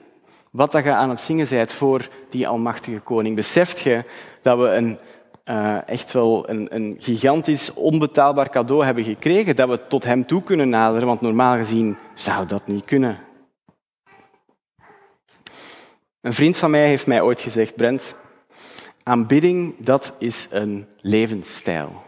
Wat 0.52 0.72
dat 0.72 0.84
je 0.84 0.92
aan 0.92 1.10
het 1.10 1.22
zingen 1.22 1.50
bent 1.50 1.72
voor 1.72 2.10
die 2.30 2.48
almachtige 2.48 3.00
koning. 3.00 3.36
Beseft 3.36 3.80
je 3.80 4.04
dat 4.42 4.58
we 4.58 4.70
een, 4.70 5.00
uh, 5.50 5.88
echt 5.88 6.12
wel 6.12 6.50
een, 6.50 6.76
een 6.76 6.96
gigantisch, 7.00 7.74
onbetaalbaar 7.74 8.50
cadeau 8.50 8.86
hebben 8.86 9.04
gekregen, 9.04 9.56
dat 9.56 9.70
we 9.70 9.88
tot 9.88 10.04
hem 10.04 10.26
toe 10.26 10.44
kunnen 10.44 10.70
naderen, 10.70 11.08
want 11.08 11.22
normaal 11.22 11.56
gezien 11.56 11.98
zou 12.14 12.48
dat 12.48 12.68
niet 12.68 12.86
kunnen. 12.86 13.20
Een 16.22 16.34
vriend 16.34 16.58
van 16.58 16.72
mij 16.72 16.88
heeft 16.88 17.08
mij 17.08 17.22
ooit 17.22 17.42
gezegd, 17.42 17.76
Brent, 17.76 18.16
aanbidding, 19.04 19.76
dat 19.78 20.14
is 20.20 20.48
een 20.52 20.88
levensstijl. 21.02 22.02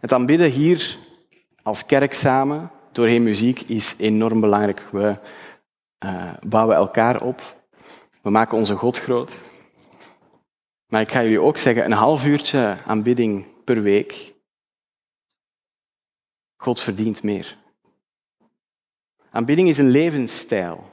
Het 0.00 0.12
aanbidden 0.12 0.50
hier 0.50 0.98
als 1.62 1.86
kerk 1.86 2.12
samen, 2.12 2.70
doorheen 2.92 3.22
muziek, 3.22 3.60
is 3.60 3.94
enorm 3.98 4.40
belangrijk. 4.40 4.88
We 4.92 5.16
uh, 6.04 6.32
bouwen 6.42 6.76
elkaar 6.76 7.22
op. 7.22 7.42
We 8.22 8.30
maken 8.30 8.56
onze 8.56 8.74
God 8.74 8.98
groot. 8.98 9.38
Maar 10.90 11.00
ik 11.00 11.10
ga 11.10 11.22
jullie 11.22 11.40
ook 11.40 11.58
zeggen, 11.58 11.84
een 11.84 11.92
half 11.92 12.24
uurtje 12.24 12.78
aanbidding 12.86 13.44
per 13.64 13.82
week. 13.82 14.34
God 16.56 16.80
verdient 16.80 17.22
meer. 17.22 17.56
Aanbidding 19.30 19.68
is 19.68 19.78
een 19.78 19.90
levensstijl. 19.90 20.84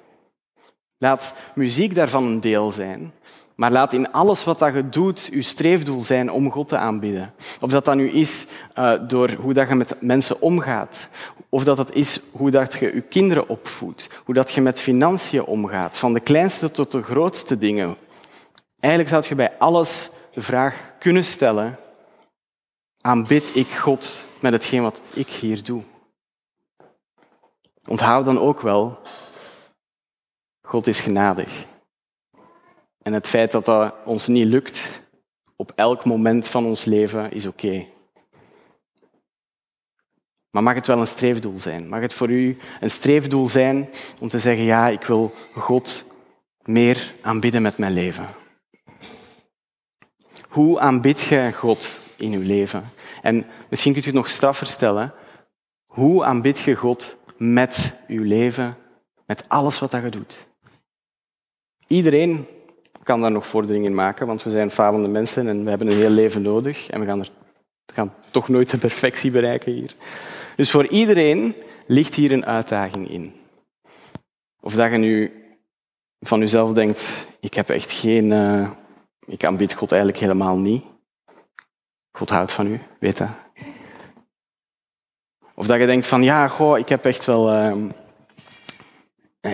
Laat 0.98 1.34
muziek 1.56 1.96
daarvan 1.96 2.24
een 2.24 2.40
deel 2.40 2.72
zijn, 2.72 3.14
maar 3.56 3.72
laat 3.72 3.94
in 3.94 4.12
alles 4.12 4.44
wat 4.44 4.60
dat 4.60 4.74
je 4.74 4.90
doet 4.90 5.30
je 5.32 5.42
streefdoel 5.42 6.00
zijn 6.00 6.32
om 6.32 6.52
God 6.52 6.68
te 6.68 6.78
aanbidden. 6.78 7.34
Of 7.62 7.72
dat 7.72 7.86
dat 7.86 7.96
nu 7.96 8.10
is 8.10 8.48
uh, 8.80 8.94
door 9.08 9.32
hoe 9.32 9.54
dat 9.54 9.68
je 9.68 9.76
met 9.76 10.02
mensen 10.02 10.42
omgaat, 10.42 11.10
of 11.50 11.64
dat 11.64 11.78
het 11.78 11.96
is 11.96 12.22
hoe 12.32 12.52
dat 12.52 12.74
je 12.74 12.94
je 12.94 13.02
kinderen 13.02 13.50
opvoedt, 13.50 14.10
hoe 14.26 14.36
dat 14.36 14.52
je 14.52 14.62
met 14.62 14.80
financiën 14.80 15.44
omgaat, 15.44 15.98
van 15.98 16.14
de 16.14 16.20
kleinste 16.20 16.72
tot 16.72 16.92
de 16.92 17.04
grootste 17.04 17.58
dingen. 17.58 17.98
Eigenlijk 18.80 19.14
zou 19.14 19.26
je 19.28 19.36
bij 19.36 19.58
alles 19.58 20.12
de 20.34 20.42
vraag 20.42 20.94
kunnen 21.00 21.26
stellen, 21.26 21.80
aanbid 23.02 23.56
ik 23.56 23.72
God 23.72 24.26
met 24.40 24.54
hetgeen 24.54 24.82
wat 24.82 25.02
ik 25.14 25.28
hier 25.28 25.64
doe? 25.64 25.84
Onthoud 27.88 28.26
dan 28.26 28.40
ook 28.40 28.62
wel 28.62 29.00
God 30.62 30.88
is 30.88 31.02
genadig. 31.02 31.66
En 33.02 33.14
het 33.14 33.28
feit 33.28 33.52
dat 33.52 33.66
dat 33.66 33.96
ons 34.06 34.28
niet 34.28 34.46
lukt 34.46 34.90
op 35.56 35.72
elk 35.76 36.06
moment 36.06 36.48
van 36.48 36.66
ons 36.66 36.86
leven 36.86 37.32
is 37.32 37.46
oké. 37.46 37.86
Maar 40.50 40.64
mag 40.64 40.76
het 40.76 40.88
wel 40.88 41.00
een 41.00 41.08
streefdoel 41.08 41.60
zijn? 41.60 41.88
Mag 41.88 42.02
het 42.02 42.14
voor 42.14 42.30
u 42.30 42.58
een 42.80 42.92
streefdoel 42.92 43.48
zijn 43.48 43.90
om 44.20 44.28
te 44.28 44.40
zeggen, 44.40 44.66
ja, 44.66 44.88
ik 44.88 45.04
wil 45.04 45.34
God 45.54 46.06
meer 46.62 47.16
aanbidden 47.22 47.62
met 47.62 47.78
mijn 47.78 47.94
leven? 47.94 48.28
Hoe 50.48 50.80
aanbid 50.80 51.22
je 51.22 51.52
God 51.54 51.98
in 52.16 52.34
uw 52.34 52.42
leven? 52.42 52.92
En 53.22 53.46
misschien 53.70 53.94
kunt 53.94 54.06
u 54.06 54.08
het 54.08 54.18
nog 54.18 54.30
straffer 54.30 54.68
stellen. 54.68 55.14
Hoe 55.86 56.24
aanbid 56.24 56.60
je 56.60 56.76
God 56.76 57.18
met 57.38 58.04
uw 58.08 58.24
leven, 58.24 58.78
met 59.26 59.46
alles 59.48 59.80
wat 59.80 59.92
je 59.92 60.10
doet? 60.10 60.48
Iedereen 61.88 62.48
kan 63.04 63.22
daar 63.22 63.32
nog 63.32 63.48
vorderingen 63.48 63.94
maken, 63.94 64.28
want 64.28 64.44
we 64.44 64.50
zijn 64.50 64.72
falende 64.72 65.08
mensen 65.08 65.48
en 65.48 65.64
we 65.64 65.70
hebben 65.70 65.88
een 65.88 65.98
heel 65.98 66.10
leven 66.10 66.42
nodig 66.42 66.90
en 66.90 67.00
we 67.00 67.06
gaan, 67.06 67.26
er, 67.96 68.10
toch 68.32 68.48
nooit 68.48 68.70
de 68.70 68.78
perfectie 68.78 69.32
bereiken 69.32 69.72
hier. 69.72 69.96
Dus 70.56 70.72
voor 70.72 70.88
iedereen 70.88 71.56
ligt 71.86 72.16
hier 72.16 72.32
een 72.32 72.46
uitdaging 72.46 73.10
in. 73.10 73.34
Of 74.62 74.74
dat 74.74 74.92
je 74.92 74.98
nu 74.98 75.32
van 76.20 76.40
jezelf 76.40 76.74
denkt, 76.74 77.28
ik 77.40 77.54
heb 77.54 77.70
echt 77.70 77.92
geen... 77.92 78.32
Uh, 78.32 78.70
ik 79.28 79.46
aanbid 79.46 79.74
God 79.74 79.92
eigenlijk 79.92 80.22
helemaal 80.22 80.58
niet. 80.58 80.84
God 82.12 82.30
houdt 82.30 82.52
van 82.52 82.68
u, 82.68 82.82
weet 83.00 83.18
dat. 83.18 83.30
Of 85.54 85.68
dat 85.68 85.80
je 85.80 85.86
denkt 85.86 86.08
van, 86.08 86.24
ja, 86.24 86.48
goh, 86.48 86.78
ik 86.78 86.90
heb 86.90 87.06
echt 87.06 87.26
wel... 87.26 87.54
Uh, 87.54 87.92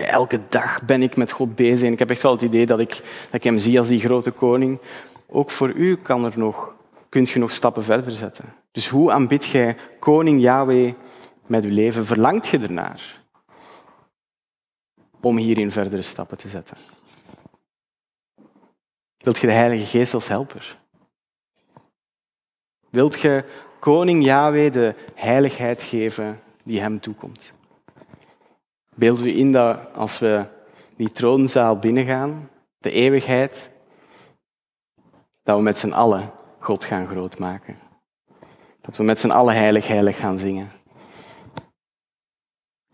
Elke 0.02 0.40
dag 0.48 0.82
ben 0.82 1.02
ik 1.02 1.16
met 1.16 1.32
God 1.32 1.54
bezig 1.54 1.86
en 1.86 1.92
ik 1.92 1.98
heb 1.98 2.10
echt 2.10 2.22
wel 2.22 2.32
het 2.32 2.42
idee 2.42 2.66
dat 2.66 2.80
ik, 2.80 2.90
dat 2.90 3.34
ik 3.34 3.44
hem 3.44 3.58
zie 3.58 3.78
als 3.78 3.88
die 3.88 4.00
grote 4.00 4.30
koning. 4.30 4.78
Ook 5.26 5.50
voor 5.50 5.70
u 5.70 5.96
kan 5.96 6.24
er 6.24 6.38
nog, 6.38 6.74
kunt 7.08 7.30
je 7.30 7.38
nog 7.38 7.50
stappen 7.50 7.84
verder 7.84 8.12
zetten. 8.12 8.54
Dus 8.70 8.88
hoe 8.88 9.12
aanbid 9.12 9.44
jij 9.44 9.76
koning 9.98 10.40
Yahweh 10.40 10.94
met 11.46 11.64
uw 11.64 11.70
leven? 11.70 12.06
Verlangt 12.06 12.46
je 12.46 12.58
ernaar 12.58 13.22
om 15.20 15.36
hierin 15.36 15.70
verdere 15.70 16.02
stappen 16.02 16.36
te 16.36 16.48
zetten? 16.48 16.76
Wilt 19.24 19.38
je 19.38 19.46
de 19.46 19.52
Heilige 19.52 19.84
Geest 19.86 20.14
als 20.14 20.28
helper? 20.28 20.76
Wilt 22.90 23.20
je 23.20 23.44
koning 23.78 24.24
Yahweh 24.24 24.72
de 24.72 24.94
heiligheid 25.14 25.82
geven 25.82 26.40
die 26.62 26.80
hem 26.80 27.00
toekomt? 27.00 27.54
Beeld 28.94 29.24
u 29.24 29.36
in 29.36 29.52
dat 29.52 29.78
als 29.94 30.18
we 30.18 30.44
die 30.96 31.10
troonzaal 31.10 31.78
binnengaan, 31.78 32.50
de 32.78 32.90
eeuwigheid, 32.90 33.70
dat 35.42 35.56
we 35.56 35.62
met 35.62 35.78
z'n 35.78 35.92
allen 35.92 36.32
God 36.58 36.84
gaan 36.84 37.06
grootmaken. 37.06 37.78
Dat 38.80 38.96
we 38.96 39.02
met 39.02 39.20
z'n 39.20 39.30
allen 39.30 39.54
heilig, 39.54 39.86
heilig 39.86 40.16
gaan 40.16 40.38
zingen. 40.38 40.70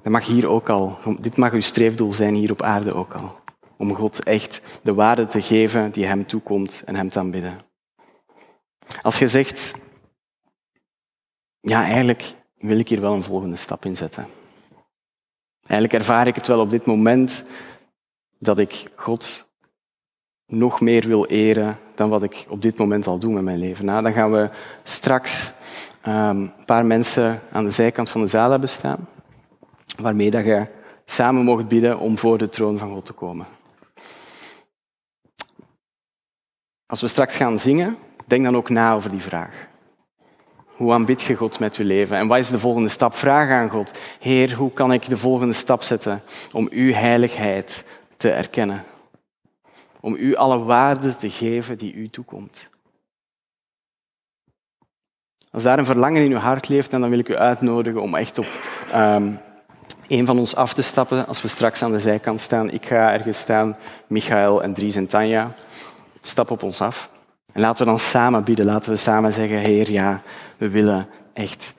Dat 0.03 0.13
mag 0.13 0.27
hier 0.27 0.49
ook 0.49 0.69
al, 0.69 0.99
dit 1.19 1.37
mag 1.37 1.53
uw 1.53 1.61
streefdoel 1.61 2.13
zijn 2.13 2.35
hier 2.35 2.51
op 2.51 2.63
aarde 2.63 2.95
ook 2.95 3.15
al. 3.15 3.39
Om 3.81 3.95
God 3.95 4.23
echt 4.23 4.63
de 4.83 4.95
waarde 4.95 5.27
te 5.27 5.43
geven 5.43 5.91
die 5.91 6.07
hem 6.07 6.27
toekomt 6.27 6.83
en 6.85 6.95
hem 6.95 7.09
te 7.09 7.19
aanbidden. 7.19 7.61
Als 9.03 9.19
je 9.19 9.27
zegt, 9.27 9.75
ja, 11.61 11.83
eigenlijk 11.83 12.35
wil 12.59 12.79
ik 12.79 12.89
hier 12.89 13.01
wel 13.01 13.15
een 13.15 13.23
volgende 13.23 13.57
stap 13.57 13.85
in 13.85 13.97
zetten. 13.97 14.27
Eigenlijk 15.63 15.93
ervaar 15.93 16.27
ik 16.27 16.35
het 16.35 16.47
wel 16.47 16.61
op 16.61 16.71
dit 16.71 16.87
moment 16.87 17.45
dat 18.39 18.59
ik 18.59 18.85
God 18.95 19.53
nog 20.47 20.81
meer 20.81 21.07
wil 21.07 21.27
eren 21.27 21.79
dan 21.95 22.09
wat 22.09 22.23
ik 22.23 22.47
op 22.49 22.63
dit 22.63 22.77
moment 22.77 23.07
al 23.07 23.19
doe 23.19 23.33
met 23.33 23.43
mijn 23.43 23.59
leven. 23.59 23.85
Nou, 23.85 24.03
dan 24.03 24.13
gaan 24.13 24.33
we 24.33 24.51
straks 24.85 25.53
um, 26.07 26.15
een 26.15 26.65
paar 26.67 26.87
mensen 26.87 27.41
aan 27.53 27.65
de 27.65 27.71
zijkant 27.71 28.11
van 28.11 28.21
de 28.21 28.27
zaal 28.27 28.51
hebben 28.51 28.69
staan, 28.69 29.09
waarmee 29.97 30.31
dat 30.31 30.45
je 30.45 30.67
samen 31.05 31.45
mocht 31.45 31.69
bidden 31.69 31.99
om 31.99 32.19
voor 32.19 32.39
de 32.39 32.49
troon 32.49 32.79
van 32.79 32.91
God 32.91 33.05
te 33.05 33.13
komen. 33.13 33.47
Als 36.91 37.01
we 37.01 37.09
straks 37.09 37.37
gaan 37.37 37.59
zingen, 37.59 37.97
denk 38.25 38.45
dan 38.45 38.57
ook 38.57 38.69
na 38.69 38.95
over 38.95 39.11
die 39.11 39.21
vraag. 39.21 39.69
Hoe 40.67 40.93
aanbid 40.93 41.23
je 41.23 41.35
God 41.35 41.59
met 41.59 41.77
je 41.77 41.85
leven? 41.85 42.17
En 42.17 42.27
wat 42.27 42.39
is 42.39 42.49
de 42.49 42.59
volgende 42.59 42.89
stap? 42.89 43.15
Vraag 43.15 43.51
aan 43.51 43.69
God. 43.69 43.91
Heer, 44.21 44.55
hoe 44.55 44.73
kan 44.73 44.93
ik 44.93 45.09
de 45.09 45.17
volgende 45.17 45.53
stap 45.53 45.83
zetten 45.83 46.23
om 46.53 46.69
uw 46.71 46.93
heiligheid 46.93 47.85
te 48.17 48.31
erkennen? 48.31 48.85
Om 50.01 50.15
u 50.15 50.35
alle 50.35 50.59
waarde 50.59 51.17
te 51.17 51.31
geven 51.31 51.79
die 51.79 51.95
u 51.95 52.09
toekomt. 52.09 52.71
Als 55.51 55.63
daar 55.63 55.79
een 55.79 55.85
verlangen 55.85 56.23
in 56.23 56.33
uw 56.33 56.39
hart 56.39 56.69
leeft, 56.69 56.91
dan 56.91 57.11
wil 57.11 57.19
ik 57.19 57.29
u 57.29 57.37
uitnodigen 57.37 58.03
om 58.03 58.15
echt 58.15 58.39
op 58.39 58.47
um, 58.95 59.39
een 60.09 60.27
van 60.27 60.39
ons 60.39 60.57
af 60.57 60.75
te 60.75 60.83
stappen 60.83 61.27
als 61.27 61.43
we 61.43 61.49
straks 61.49 61.83
aan 61.83 61.93
de 61.93 62.01
zijkant 62.01 62.41
staan. 62.41 62.71
Ik 62.71 62.87
ga 62.87 63.13
ergens 63.13 63.39
staan, 63.39 63.77
Michael 64.07 64.63
en 64.63 64.75
Dries 64.75 64.97
en 64.97 65.07
Tanja. 65.07 65.55
Stap 66.23 66.51
op 66.51 66.63
ons 66.63 66.81
af. 66.81 67.11
En 67.53 67.61
laten 67.61 67.85
we 67.85 67.91
dan 67.91 67.99
samen 67.99 68.45
bieden. 68.45 68.65
Laten 68.65 68.91
we 68.91 68.97
samen 68.97 69.33
zeggen, 69.33 69.59
Heer, 69.59 69.91
ja, 69.91 70.23
we 70.57 70.69
willen 70.69 71.09
echt 71.33 71.75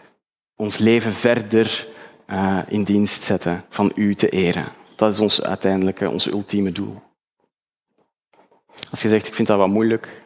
ons 0.55 0.77
leven 0.77 1.13
verder 1.13 1.87
uh, 2.27 2.59
in 2.67 2.83
dienst 2.83 3.23
zetten 3.23 3.63
van 3.69 3.91
U 3.95 4.15
te 4.15 4.29
eren. 4.29 4.65
Dat 4.95 5.13
is 5.13 5.19
ons 5.19 5.43
uiteindelijke, 5.43 6.09
ons 6.09 6.27
ultieme 6.27 6.71
doel. 6.71 7.01
Als 8.89 9.01
je 9.01 9.07
zegt, 9.07 9.27
ik 9.27 9.33
vind 9.33 9.47
dat 9.47 9.57
wat 9.57 9.67
moeilijk, 9.67 10.23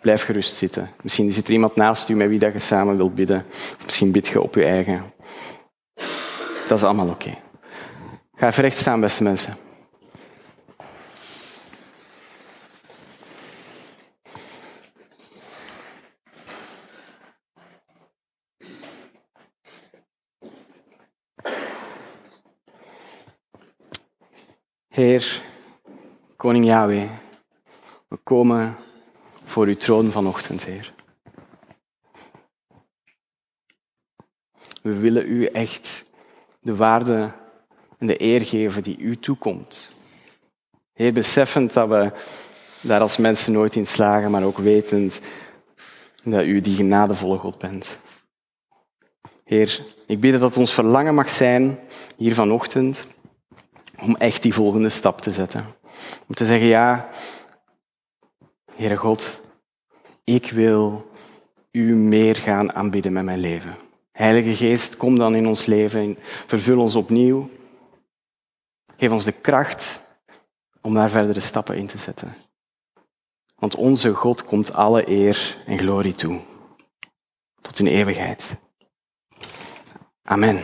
blijf 0.00 0.24
gerust 0.24 0.56
zitten. 0.56 0.90
Misschien 1.02 1.32
zit 1.32 1.46
er 1.46 1.52
iemand 1.52 1.76
naast 1.76 2.08
u 2.08 2.14
met 2.14 2.28
wie 2.28 2.38
dat 2.38 2.52
je 2.52 2.58
samen 2.58 2.96
wilt 2.96 3.14
bidden. 3.14 3.44
Misschien 3.84 4.10
bid 4.10 4.28
je 4.28 4.40
op 4.40 4.54
je 4.54 4.64
eigen. 4.64 5.12
Dat 6.68 6.78
is 6.78 6.84
allemaal 6.84 7.08
oké. 7.08 7.38
Ga 8.34 8.46
even 8.46 8.62
recht 8.62 8.78
staan, 8.78 9.00
beste 9.00 9.22
mensen. 9.22 9.56
Heer, 24.96 25.42
Koning 26.36 26.64
Yahweh, 26.64 27.10
we 28.08 28.16
komen 28.16 28.76
voor 29.44 29.66
uw 29.66 29.76
troon 29.76 30.10
vanochtend, 30.10 30.64
Heer. 30.64 30.92
We 34.82 34.94
willen 34.98 35.30
u 35.30 35.44
echt 35.44 36.10
de 36.60 36.76
waarde 36.76 37.32
en 37.98 38.06
de 38.06 38.22
eer 38.22 38.40
geven 38.40 38.82
die 38.82 38.98
u 38.98 39.16
toekomt. 39.16 39.88
Heer, 40.92 41.12
beseffend 41.12 41.72
dat 41.72 41.88
we 41.88 42.12
daar 42.80 43.00
als 43.00 43.16
mensen 43.16 43.52
nooit 43.52 43.76
in 43.76 43.86
slagen, 43.86 44.30
maar 44.30 44.44
ook 44.44 44.58
wetend 44.58 45.20
dat 46.24 46.44
u 46.44 46.60
die 46.60 46.76
genadevolle 46.76 47.38
God 47.38 47.58
bent. 47.58 47.98
Heer, 49.44 49.80
ik 50.06 50.20
bid 50.20 50.40
dat 50.40 50.56
ons 50.56 50.74
verlangen 50.74 51.14
mag 51.14 51.30
zijn 51.30 51.78
hier 52.16 52.34
vanochtend 52.34 53.06
om 54.00 54.16
echt 54.16 54.42
die 54.42 54.54
volgende 54.54 54.88
stap 54.88 55.20
te 55.20 55.32
zetten. 55.32 55.74
Om 56.26 56.34
te 56.34 56.46
zeggen, 56.46 56.66
ja, 56.66 57.08
Heere 58.74 58.96
God, 58.96 59.40
ik 60.24 60.50
wil 60.50 61.10
u 61.70 61.94
meer 61.94 62.36
gaan 62.36 62.72
aanbieden 62.72 63.12
met 63.12 63.24
mijn 63.24 63.38
leven. 63.38 63.76
Heilige 64.12 64.56
Geest, 64.56 64.96
kom 64.96 65.18
dan 65.18 65.34
in 65.34 65.46
ons 65.46 65.66
leven, 65.66 66.18
vervul 66.46 66.80
ons 66.80 66.96
opnieuw. 66.96 67.50
Geef 68.96 69.10
ons 69.10 69.24
de 69.24 69.32
kracht 69.32 70.00
om 70.80 70.94
daar 70.94 71.10
verdere 71.10 71.40
stappen 71.40 71.76
in 71.76 71.86
te 71.86 71.98
zetten. 71.98 72.34
Want 73.54 73.74
onze 73.74 74.14
God 74.14 74.44
komt 74.44 74.72
alle 74.72 75.08
eer 75.08 75.56
en 75.66 75.78
glorie 75.78 76.14
toe. 76.14 76.40
Tot 77.60 77.78
in 77.78 77.86
eeuwigheid. 77.86 78.56
Amen. 80.22 80.62